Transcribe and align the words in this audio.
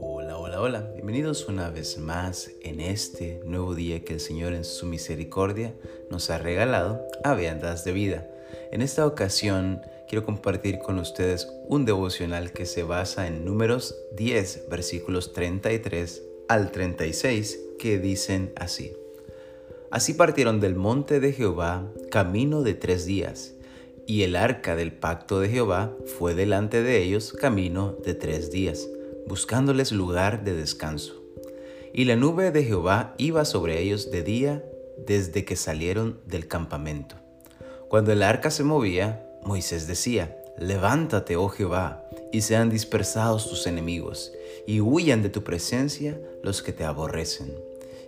Hola, 0.00 0.36
hola, 0.36 0.60
hola. 0.60 0.90
Bienvenidos 0.94 1.46
una 1.48 1.70
vez 1.70 1.96
más 1.98 2.50
en 2.62 2.80
este 2.80 3.40
nuevo 3.44 3.76
día 3.76 4.04
que 4.04 4.14
el 4.14 4.20
Señor 4.20 4.52
en 4.52 4.64
su 4.64 4.86
misericordia 4.86 5.72
nos 6.10 6.30
ha 6.30 6.38
regalado 6.38 7.06
a 7.22 7.34
viandas 7.34 7.84
de 7.84 7.92
vida. 7.92 8.26
En 8.72 8.82
esta 8.82 9.06
ocasión 9.06 9.80
quiero 10.08 10.24
compartir 10.24 10.80
con 10.80 10.98
ustedes 10.98 11.48
un 11.68 11.84
devocional 11.84 12.52
que 12.52 12.66
se 12.66 12.82
basa 12.82 13.28
en 13.28 13.44
números 13.44 13.94
10, 14.16 14.68
versículos 14.68 15.32
33 15.32 16.24
al 16.48 16.72
36, 16.72 17.60
que 17.78 18.00
dicen 18.00 18.52
así. 18.56 18.96
Así 19.92 20.14
partieron 20.14 20.58
del 20.58 20.74
monte 20.74 21.20
de 21.20 21.32
Jehová 21.32 21.92
camino 22.10 22.62
de 22.62 22.74
tres 22.74 23.06
días, 23.06 23.54
y 24.10 24.24
el 24.24 24.34
arca 24.34 24.74
del 24.74 24.92
pacto 24.92 25.38
de 25.38 25.48
Jehová 25.48 25.94
fue 26.18 26.34
delante 26.34 26.82
de 26.82 27.00
ellos 27.00 27.32
camino 27.32 27.92
de 28.04 28.14
tres 28.14 28.50
días, 28.50 28.88
buscándoles 29.28 29.92
lugar 29.92 30.42
de 30.42 30.52
descanso. 30.52 31.22
Y 31.94 32.06
la 32.06 32.16
nube 32.16 32.50
de 32.50 32.64
Jehová 32.64 33.14
iba 33.18 33.44
sobre 33.44 33.80
ellos 33.80 34.10
de 34.10 34.24
día 34.24 34.64
desde 35.06 35.44
que 35.44 35.54
salieron 35.54 36.18
del 36.26 36.48
campamento. 36.48 37.14
Cuando 37.88 38.10
el 38.10 38.24
arca 38.24 38.50
se 38.50 38.64
movía, 38.64 39.24
Moisés 39.44 39.86
decía, 39.86 40.36
Levántate, 40.58 41.36
oh 41.36 41.48
Jehová, 41.48 42.04
y 42.32 42.40
sean 42.40 42.68
dispersados 42.68 43.48
tus 43.48 43.68
enemigos, 43.68 44.32
y 44.66 44.80
huyan 44.80 45.22
de 45.22 45.30
tu 45.30 45.44
presencia 45.44 46.20
los 46.42 46.62
que 46.62 46.72
te 46.72 46.82
aborrecen. 46.82 47.54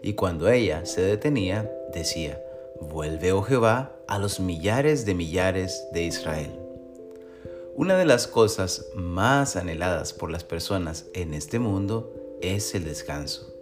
Y 0.02 0.14
cuando 0.14 0.50
ella 0.50 0.84
se 0.84 1.00
detenía, 1.00 1.70
decía, 1.94 2.42
Vuelve, 2.80 3.32
oh 3.32 3.42
Jehová, 3.42 3.96
a 4.08 4.18
los 4.18 4.40
millares 4.40 5.04
de 5.06 5.14
millares 5.14 5.86
de 5.92 6.04
Israel. 6.04 6.58
Una 7.74 7.96
de 7.96 8.04
las 8.04 8.26
cosas 8.26 8.86
más 8.94 9.56
anheladas 9.56 10.12
por 10.12 10.30
las 10.30 10.44
personas 10.44 11.06
en 11.14 11.34
este 11.34 11.58
mundo 11.58 12.12
es 12.42 12.74
el 12.74 12.84
descanso. 12.84 13.52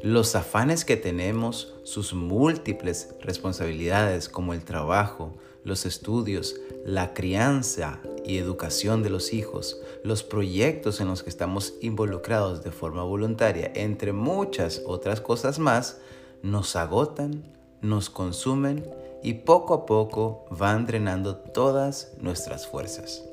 Los 0.00 0.34
afanes 0.34 0.84
que 0.84 0.96
tenemos, 0.96 1.74
sus 1.82 2.14
múltiples 2.14 3.14
responsabilidades 3.20 4.28
como 4.28 4.54
el 4.54 4.64
trabajo, 4.64 5.34
los 5.64 5.86
estudios, 5.86 6.56
la 6.84 7.14
crianza 7.14 8.00
y 8.24 8.38
educación 8.38 9.02
de 9.02 9.10
los 9.10 9.32
hijos, 9.32 9.80
los 10.02 10.22
proyectos 10.22 11.00
en 11.00 11.08
los 11.08 11.22
que 11.22 11.30
estamos 11.30 11.74
involucrados 11.80 12.64
de 12.64 12.72
forma 12.72 13.04
voluntaria, 13.04 13.70
entre 13.74 14.12
muchas 14.12 14.82
otras 14.86 15.20
cosas 15.20 15.58
más, 15.58 15.98
nos 16.42 16.74
agotan, 16.74 17.44
nos 17.82 18.08
consumen 18.08 18.88
y 19.22 19.34
poco 19.34 19.74
a 19.74 19.86
poco 19.86 20.46
van 20.50 20.86
drenando 20.86 21.36
todas 21.36 22.12
nuestras 22.18 22.66
fuerzas. 22.66 23.24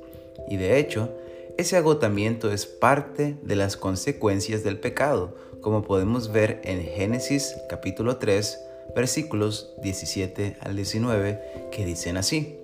Y 0.49 0.57
de 0.57 0.79
hecho, 0.79 1.09
ese 1.57 1.77
agotamiento 1.77 2.51
es 2.51 2.65
parte 2.65 3.37
de 3.41 3.55
las 3.55 3.77
consecuencias 3.77 4.63
del 4.63 4.79
pecado, 4.79 5.35
como 5.61 5.83
podemos 5.83 6.31
ver 6.31 6.61
en 6.63 6.81
Génesis 6.81 7.55
capítulo 7.69 8.17
3, 8.17 8.59
versículos 8.95 9.73
17 9.83 10.57
al 10.61 10.75
19, 10.75 11.69
que 11.71 11.85
dicen 11.85 12.17
así. 12.17 12.57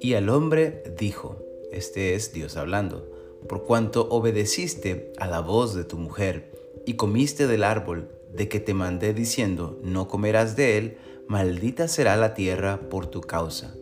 Y 0.00 0.14
al 0.14 0.28
hombre 0.28 0.84
dijo, 0.98 1.36
este 1.72 2.14
es 2.14 2.32
Dios 2.32 2.56
hablando, 2.56 3.10
por 3.48 3.64
cuanto 3.64 4.08
obedeciste 4.08 5.12
a 5.18 5.26
la 5.26 5.40
voz 5.40 5.74
de 5.74 5.84
tu 5.84 5.98
mujer 5.98 6.52
y 6.86 6.94
comiste 6.94 7.46
del 7.46 7.64
árbol 7.64 8.08
de 8.36 8.48
que 8.48 8.60
te 8.60 8.74
mandé 8.74 9.14
diciendo, 9.14 9.78
no 9.82 10.08
comerás 10.08 10.56
de 10.56 10.78
él, 10.78 10.98
maldita 11.28 11.88
será 11.88 12.16
la 12.16 12.34
tierra 12.34 12.88
por 12.88 13.06
tu 13.06 13.20
causa. 13.20 13.74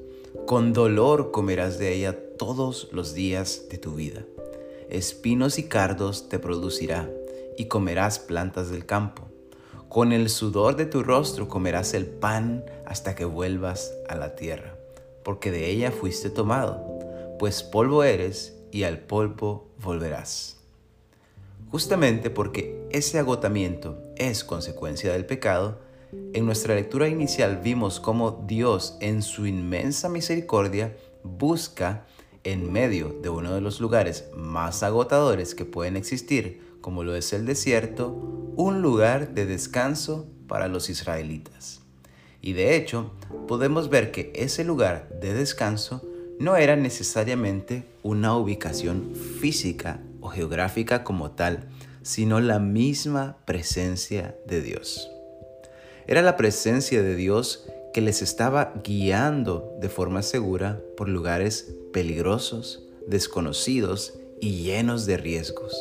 Con 0.47 0.73
dolor 0.73 1.31
comerás 1.31 1.79
de 1.79 1.93
ella 1.95 2.19
todos 2.37 2.89
los 2.93 3.15
días 3.15 3.65
de 3.71 3.79
tu 3.79 3.95
vida. 3.95 4.25
Espinos 4.91 5.59
y 5.59 5.65
cardos 5.65 6.29
te 6.29 6.39
producirá, 6.39 7.11
y 7.57 7.67
comerás 7.67 8.19
plantas 8.19 8.71
del 8.71 8.87
campo. 8.87 9.23
Con 9.89 10.13
el 10.13 10.29
sudor 10.29 10.77
de 10.77 10.87
tu 10.87 11.03
rostro 11.03 11.49
comerás 11.49 11.95
el 11.95 12.07
pan 12.07 12.65
hasta 12.85 13.15
que 13.15 13.25
vuelvas 13.25 13.93
a 14.09 14.17
la 14.17 14.35
tierra 14.35 14.75
porque 15.25 15.51
de 15.51 15.71
ella 15.71 15.91
fuiste 15.91 16.31
tomado, 16.31 16.99
pues 17.39 17.63
polvo 17.63 18.05
eres 18.05 18.55
y 18.71 18.85
al 18.85 19.01
polvo 19.01 19.67
volverás. 19.83 20.59
Justamente 21.71 22.31
porque 22.31 22.84
ese 22.95 23.19
agotamiento 23.19 24.01
es 24.15 24.45
consecuencia 24.45 25.13
del 25.13 25.27
pecado, 25.27 25.81
en 26.33 26.47
nuestra 26.47 26.77
lectura 26.77 27.09
inicial 27.09 27.57
vimos 27.61 27.99
cómo 27.99 28.45
Dios 28.47 28.97
en 29.01 29.23
su 29.23 29.49
inmensa 29.49 30.09
misericordia 30.09 30.97
busca 31.25 32.07
en 32.45 32.71
medio 32.71 33.09
de 33.21 33.31
uno 33.31 33.53
de 33.53 33.61
los 33.61 33.81
lugares 33.81 34.27
más 34.37 34.85
agotadores 34.85 35.57
que 35.57 35.65
pueden 35.65 35.97
existir, 35.97 36.79
como 36.81 37.03
lo 37.03 37.17
es 37.17 37.33
el 37.33 37.47
desierto, 37.47 38.13
un 38.55 38.81
lugar 38.81 39.35
de 39.35 39.45
descanso 39.47 40.29
para 40.47 40.69
los 40.69 40.89
israelitas. 40.89 41.81
Y 42.43 42.53
de 42.53 42.77
hecho, 42.77 43.11
podemos 43.49 43.91
ver 43.91 44.13
que 44.13 44.33
ese 44.37 44.63
lugar 44.63 45.09
de 45.21 45.35
descanso 45.35 46.01
no 46.39 46.55
era 46.55 46.77
necesariamente 46.77 47.89
una 48.05 48.37
ubicación 48.37 49.17
física 49.17 50.01
o 50.21 50.29
geográfica 50.29 51.03
como 51.03 51.33
tal, 51.33 51.71
sino 52.05 52.41
la 52.41 52.59
misma 52.59 53.39
presencia 53.47 54.37
de 54.47 54.61
Dios. 54.61 55.11
Era 56.07 56.21
la 56.23 56.37
presencia 56.37 57.03
de 57.03 57.17
Dios 57.17 57.67
que 57.95 58.03
les 58.03 58.21
estaba 58.21 58.75
guiando 58.85 59.75
de 59.81 59.89
forma 59.89 60.23
segura 60.23 60.81
por 60.97 61.09
lugares 61.09 61.75
peligrosos, 61.93 62.83
desconocidos 63.09 64.15
y 64.41 64.63
llenos 64.63 65.07
de 65.07 65.17
riesgos. 65.17 65.75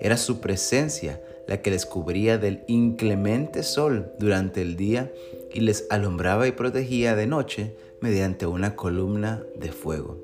Era 0.00 0.18
su 0.18 0.40
presencia 0.40 1.22
la 1.46 1.62
que 1.62 1.70
les 1.70 1.86
cubría 1.86 2.36
del 2.36 2.62
inclemente 2.68 3.62
sol 3.62 4.12
durante 4.18 4.60
el 4.60 4.76
día 4.76 5.10
y 5.52 5.60
les 5.60 5.86
alumbraba 5.88 6.46
y 6.46 6.52
protegía 6.52 7.16
de 7.16 7.26
noche 7.26 7.76
mediante 8.00 8.46
una 8.46 8.76
columna 8.76 9.42
de 9.56 9.72
fuego. 9.72 10.18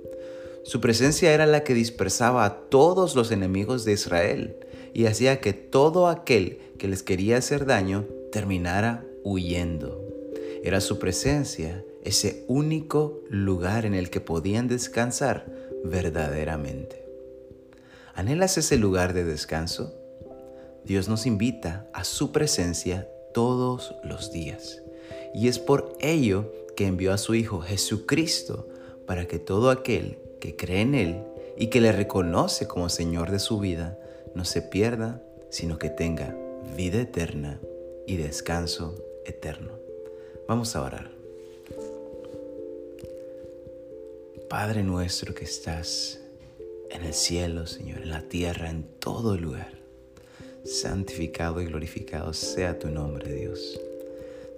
Su 0.62 0.81
presencia 0.81 1.32
era 1.32 1.47
la 1.47 1.65
que 1.65 1.75
dispersaba 1.75 2.44
a 2.44 2.60
todos 2.69 3.15
los 3.15 3.31
enemigos 3.31 3.84
de 3.84 3.93
Israel 3.93 4.56
y 4.96 5.04
hacía 5.04 5.42
que 5.42 5.52
todo 5.52 6.08
aquel 6.08 6.58
que 6.78 6.88
les 6.88 7.02
quería 7.02 7.36
hacer 7.36 7.66
daño 7.66 8.06
terminara 8.32 9.04
huyendo. 9.24 10.02
Era 10.64 10.80
su 10.80 10.98
presencia 10.98 11.84
ese 12.02 12.46
único 12.48 13.20
lugar 13.28 13.84
en 13.84 13.92
el 13.92 14.08
que 14.08 14.22
podían 14.22 14.68
descansar 14.68 15.52
verdaderamente. 15.84 17.04
¿Anhelas 18.14 18.56
ese 18.56 18.78
lugar 18.78 19.12
de 19.12 19.24
descanso? 19.24 19.92
Dios 20.82 21.10
nos 21.10 21.26
invita 21.26 21.86
a 21.92 22.02
su 22.02 22.32
presencia 22.32 23.06
todos 23.34 23.94
los 24.02 24.32
días. 24.32 24.80
Y 25.34 25.48
es 25.48 25.58
por 25.58 25.92
ello 26.00 26.50
que 26.74 26.86
envió 26.86 27.12
a 27.12 27.18
su 27.18 27.34
Hijo 27.34 27.60
Jesucristo 27.60 28.66
para 29.06 29.26
que 29.26 29.38
todo 29.38 29.68
aquel 29.68 30.20
que 30.40 30.56
cree 30.56 30.80
en 30.80 30.94
Él 30.94 31.22
y 31.58 31.66
que 31.66 31.82
le 31.82 31.92
reconoce 31.92 32.66
como 32.66 32.88
Señor 32.88 33.30
de 33.30 33.40
su 33.40 33.58
vida 33.58 33.98
no 34.36 34.44
se 34.44 34.60
pierda, 34.60 35.22
sino 35.48 35.78
que 35.78 35.88
tenga 35.88 36.36
vida 36.76 37.00
eterna 37.00 37.58
y 38.06 38.16
descanso 38.16 38.94
eterno. 39.24 39.72
Vamos 40.47 40.76
a 40.76 40.82
orar. 40.82 41.10
Padre 44.50 44.82
nuestro 44.82 45.34
que 45.34 45.44
estás 45.44 46.20
en 46.91 47.02
el 47.04 47.14
cielo, 47.14 47.66
Señor, 47.66 48.02
en 48.02 48.10
la 48.10 48.28
tierra, 48.28 48.69
en 48.69 48.84
todo 49.00 49.38
lugar, 49.38 49.72
santificado 50.64 51.62
y 51.62 51.64
glorificado 51.64 52.34
sea 52.34 52.78
tu 52.78 52.91
nombre, 52.91 53.32
Dios. 53.34 53.80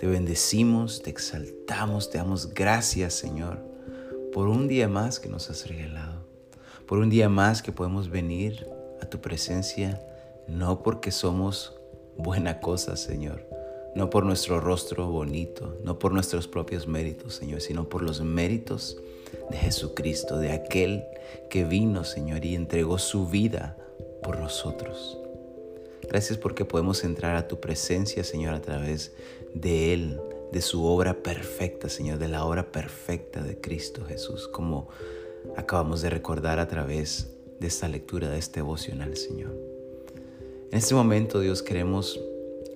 Te 0.01 0.09
bendecimos, 0.09 1.03
te 1.03 1.11
exaltamos, 1.11 2.11
te 2.11 2.19
damos 2.19 2.53
gracias, 2.53 3.15
Señor, 3.15 3.61
por 4.33 4.49
un 4.49 4.67
día 4.67 4.89
más 4.89 5.21
que 5.21 5.29
nos 5.29 5.49
has 5.51 5.69
regalado, 5.69 6.27
por 6.89 6.99
un 6.99 7.11
día 7.11 7.29
más 7.29 7.63
que 7.63 7.71
podemos 7.71 8.11
venir 8.11 8.67
a 9.01 9.07
tu 9.07 9.21
presencia, 9.21 10.01
no 10.47 10.83
porque 10.83 11.11
somos 11.11 11.79
buena 12.17 12.61
cosa, 12.61 12.97
Señor, 12.97 13.47
no 13.95 14.11
por 14.11 14.25
nuestro 14.25 14.61
rostro 14.61 15.09
bonito, 15.09 15.77
no 15.85 15.99
por 15.99 16.13
nuestros 16.13 16.49
propios 16.49 16.87
méritos, 16.87 17.35
Señor, 17.35 17.61
sino 17.61 17.89
por 17.89 18.03
los 18.03 18.21
méritos 18.21 18.99
de 19.51 19.57
Jesucristo, 19.57 20.39
de 20.39 20.53
aquel 20.53 21.05
que 21.51 21.65
vino, 21.65 22.05
Señor, 22.05 22.45
y 22.45 22.55
entregó 22.55 22.99
su 22.99 23.27
vida 23.27 23.77
por 24.23 24.39
nosotros. 24.39 25.19
Gracias 26.09 26.39
porque 26.39 26.65
podemos 26.65 27.05
entrar 27.05 27.37
a 27.37 27.49
tu 27.49 27.61
presencia, 27.61 28.25
Señor, 28.25 28.55
a 28.55 28.63
través 28.63 29.13
de 29.55 29.93
Él, 29.93 30.21
de 30.53 30.63
su 30.63 30.85
obra 30.85 31.23
perfecta, 31.23 31.89
Señor, 31.89 32.19
de 32.19 32.29
la 32.29 32.45
obra 32.45 32.73
perfecta 32.73 33.43
de 33.43 33.61
Cristo 33.61 34.05
Jesús, 34.07 34.49
como 34.49 34.89
acabamos 35.57 36.01
de 36.01 36.11
recordar 36.11 36.59
a 36.59 36.69
través 36.69 37.38
de 37.61 37.67
esta 37.67 37.89
lectura, 37.89 38.29
de 38.29 38.39
este 38.39 38.61
devocional, 38.61 39.17
Señor. 39.17 39.53
En 40.71 40.79
este 40.79 40.95
momento, 40.95 41.41
Dios, 41.41 41.63
queremos 41.63 42.21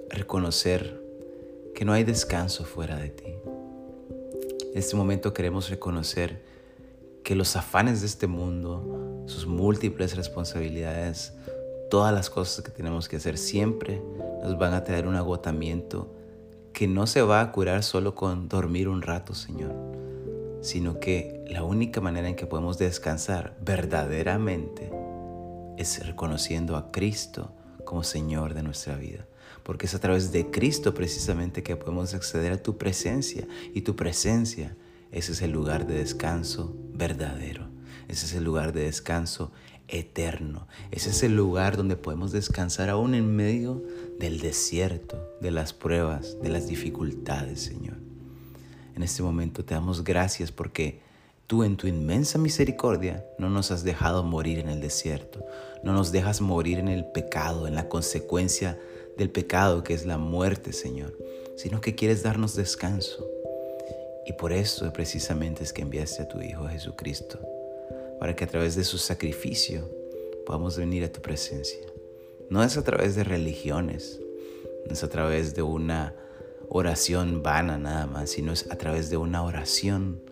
reconocer 0.09 1.01
que 1.75 1.85
no 1.85 1.93
hay 1.93 2.05
descanso 2.05 2.65
fuera 2.65 2.97
de 2.97 3.09
ti. 3.11 3.35
En 4.73 4.79
este 4.79 4.97
momento 4.97 5.35
queremos 5.35 5.69
reconocer 5.69 6.43
que 7.23 7.35
los 7.35 7.57
afanes 7.57 8.01
de 8.01 8.07
este 8.07 8.27
mundo, 8.27 9.25
sus 9.27 9.47
múltiples 9.47 10.17
responsabilidades, 10.17 11.33
todas 11.91 12.13
las 12.13 12.31
cosas 12.31 12.65
que 12.65 12.71
tenemos 12.71 13.09
que 13.09 13.17
hacer 13.17 13.37
siempre 13.37 14.03
nos 14.43 14.59
van 14.59 14.75
a 14.75 14.83
traer 14.83 15.07
un 15.07 15.15
agotamiento 15.15 16.11
que 16.73 16.89
no 16.89 17.07
se 17.07 17.23
va 17.23 17.41
a 17.41 17.53
curar 17.53 17.83
solo 17.83 18.15
con 18.15 18.49
dormir 18.49 18.89
un 18.89 19.03
rato, 19.03 19.35
Señor, 19.35 19.75
sino 20.63 21.01
que 21.01 21.45
la 21.49 21.65
única 21.65 22.01
manera 22.01 22.29
en 22.29 22.37
que 22.37 22.47
podemos 22.47 22.79
descansar 22.79 23.57
verdaderamente 23.61 24.91
es 25.77 26.07
reconociendo 26.07 26.77
a 26.77 26.93
Cristo 26.93 27.53
como 27.85 28.05
Señor 28.05 28.55
de 28.55 28.63
nuestra 28.63 28.97
vida. 28.97 29.27
Porque 29.65 29.87
es 29.87 29.95
a 29.95 30.01
través 30.01 30.33
de 30.33 30.51
Cristo 30.51 30.95
precisamente 30.95 31.63
que 31.63 31.77
podemos 31.77 32.15
acceder 32.15 32.53
a 32.53 32.63
tu 32.63 32.79
presencia. 32.79 33.47
Y 33.75 33.83
tu 33.83 33.97
presencia, 33.97 34.77
ese 35.11 35.33
es 35.33 35.43
el 35.43 35.51
lugar 35.51 35.87
de 35.87 35.95
descanso 35.95 36.75
verdadero. 36.95 37.69
Ese 38.09 38.27
es 38.27 38.35
el 38.35 38.45
lugar 38.45 38.73
de 38.73 38.85
descanso 38.85 39.53
eterno. 39.89 40.69
Ese 40.91 41.11
es 41.11 41.23
el 41.23 41.37
lugar 41.37 41.77
donde 41.77 41.97
podemos 41.97 42.33
descansar 42.33 42.89
aún 42.89 43.15
en 43.15 43.35
medio 43.35 43.85
del 44.19 44.41
desierto, 44.41 45.37
de 45.41 45.51
las 45.51 45.73
pruebas, 45.73 46.41
de 46.43 46.49
las 46.49 46.67
dificultades, 46.67 47.61
Señor. 47.61 48.02
En 48.95 49.03
este 49.03 49.23
momento 49.23 49.65
te 49.65 49.75
damos 49.75 50.05
gracias 50.05 50.53
porque 50.53 51.01
tú 51.47 51.65
en 51.65 51.77
tu 51.77 51.87
inmensa 51.87 52.39
misericordia 52.39 53.25
no 53.39 53.51
nos 53.51 53.71
has 53.71 53.85
dejado 53.85 54.23
morir 54.23 54.59
en 54.59 54.69
el 54.69 54.81
desierto, 54.81 55.45
no 55.83 55.93
nos 55.93 56.13
dejas 56.13 56.41
morir 56.41 56.79
en 56.79 56.89
el 56.89 57.05
pecado, 57.05 57.67
en 57.67 57.75
la 57.75 57.89
consecuencia 57.89 58.79
del 59.17 59.31
pecado 59.31 59.83
que 59.83 59.95
es 59.95 60.07
la 60.07 60.19
muerte, 60.19 60.73
Señor, 60.73 61.17
sino 61.57 61.81
que 61.81 61.95
quieres 61.95 62.23
darnos 62.23 62.55
descanso. 62.55 63.27
Y 64.27 64.35
por 64.35 64.53
eso 64.53 64.93
precisamente 64.93 65.65
es 65.65 65.73
que 65.73 65.83
enviaste 65.83 66.23
a 66.23 66.29
tu 66.29 66.41
Hijo 66.41 66.69
Jesucristo 66.69 67.41
para 68.21 68.37
que 68.37 68.45
a 68.45 68.47
través 68.47 68.77
de 68.77 68.85
su 68.85 68.99
sacrificio 68.99 69.89
podamos 70.47 70.79
venir 70.79 71.03
a 71.05 71.11
tu 71.11 71.21
presencia. 71.21 71.81
No 72.49 72.63
es 72.63 72.77
a 72.77 72.85
través 72.85 73.17
de 73.17 73.25
religiones, 73.25 74.21
no 74.87 74.93
es 74.93 75.03
a 75.03 75.09
través 75.09 75.55
de 75.55 75.63
una 75.63 76.15
oración 76.75 77.43
vana 77.43 77.77
nada 77.77 78.07
más, 78.07 78.31
sino 78.31 78.51
es 78.51 78.71
a 78.71 78.77
través 78.77 79.11
de 79.11 79.19
una 79.19 79.43
oración 79.43 80.23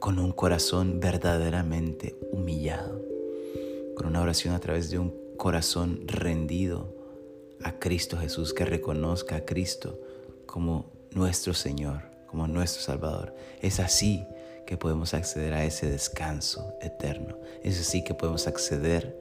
con 0.00 0.18
un 0.18 0.32
corazón 0.32 0.98
verdaderamente 0.98 2.18
humillado, 2.32 3.00
con 3.96 4.08
una 4.08 4.20
oración 4.20 4.52
a 4.52 4.58
través 4.58 4.90
de 4.90 4.98
un 4.98 5.14
corazón 5.36 6.00
rendido 6.06 6.92
a 7.62 7.78
Cristo 7.78 8.16
Jesús, 8.16 8.52
que 8.52 8.64
reconozca 8.64 9.36
a 9.36 9.44
Cristo 9.44 10.00
como 10.44 10.90
nuestro 11.12 11.54
Señor, 11.54 12.02
como 12.26 12.48
nuestro 12.48 12.82
Salvador. 12.82 13.34
Es 13.62 13.78
así 13.78 14.26
que 14.66 14.76
podemos 14.76 15.14
acceder 15.14 15.52
a 15.52 15.64
ese 15.64 15.88
descanso 15.88 16.74
eterno. 16.80 17.38
Es 17.62 17.80
así 17.80 18.02
que 18.02 18.14
podemos 18.14 18.48
acceder 18.48 19.16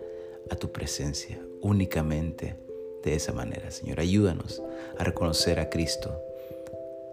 a 0.50 0.56
tu 0.56 0.72
presencia 0.72 1.40
únicamente 1.62 2.69
de 3.04 3.16
esa 3.16 3.34
manera. 3.34 3.72
Señor, 3.72 4.00
ayúdanos 4.00 4.62
a 4.98 5.04
reconocer 5.04 5.60
a 5.60 5.70
Cristo. 5.70 6.22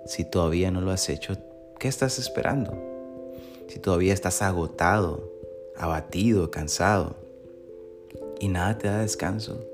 Si 0.06 0.24
todavía 0.24 0.70
no 0.70 0.80
lo 0.80 0.90
has 0.90 1.08
hecho, 1.08 1.36
¿qué 1.78 1.88
estás 1.88 2.18
esperando? 2.18 2.72
Si 3.68 3.78
todavía 3.78 4.14
estás 4.14 4.42
agotado, 4.42 5.32
abatido, 5.76 6.50
cansado 6.50 7.16
y 8.38 8.48
nada 8.48 8.78
te 8.78 8.88
da 8.88 9.00
descanso, 9.00 9.64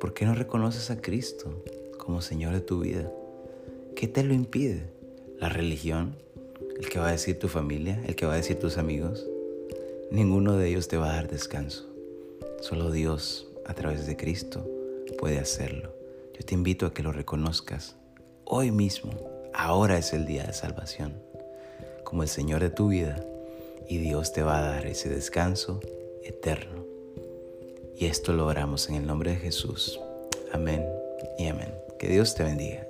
¿por 0.00 0.14
qué 0.14 0.24
no 0.24 0.34
reconoces 0.34 0.90
a 0.90 1.00
Cristo 1.00 1.62
como 1.98 2.22
Señor 2.22 2.54
de 2.54 2.60
tu 2.60 2.80
vida? 2.80 3.10
¿Qué 3.96 4.06
te 4.06 4.22
lo 4.22 4.34
impide? 4.34 4.84
¿La 5.38 5.48
religión? 5.48 6.14
el 6.78 6.88
que 6.88 6.98
va 6.98 7.08
a 7.08 7.12
decir 7.12 7.38
tu 7.38 7.48
familia, 7.48 8.00
el 8.06 8.14
que 8.14 8.24
va 8.24 8.34
a 8.34 8.36
decir 8.36 8.58
tus 8.58 8.78
amigos, 8.78 9.26
ninguno 10.10 10.56
de 10.56 10.68
ellos 10.68 10.88
te 10.88 10.96
va 10.96 11.10
a 11.10 11.14
dar 11.14 11.28
descanso. 11.28 11.86
Solo 12.60 12.90
Dios, 12.90 13.48
a 13.66 13.74
través 13.74 14.06
de 14.06 14.16
Cristo, 14.16 14.66
puede 15.12 15.38
hacerlo. 15.38 15.94
Yo 16.34 16.44
te 16.44 16.54
invito 16.54 16.86
a 16.86 16.94
que 16.94 17.02
lo 17.02 17.12
reconozcas 17.12 17.96
hoy 18.44 18.70
mismo. 18.70 19.12
Ahora 19.54 19.98
es 19.98 20.12
el 20.12 20.26
día 20.26 20.44
de 20.44 20.52
salvación, 20.52 21.14
como 22.04 22.22
el 22.22 22.28
Señor 22.28 22.60
de 22.60 22.70
tu 22.70 22.88
vida, 22.88 23.24
y 23.88 23.98
Dios 23.98 24.32
te 24.32 24.42
va 24.42 24.58
a 24.58 24.62
dar 24.62 24.86
ese 24.86 25.08
descanso 25.08 25.80
eterno. 26.22 26.84
Y 27.96 28.06
esto 28.06 28.32
lo 28.32 28.46
oramos 28.46 28.88
en 28.88 28.94
el 28.94 29.06
nombre 29.06 29.32
de 29.32 29.38
Jesús. 29.38 29.98
Amén 30.52 30.86
y 31.38 31.46
amén. 31.46 31.74
Que 31.98 32.08
Dios 32.08 32.34
te 32.34 32.44
bendiga. 32.44 32.87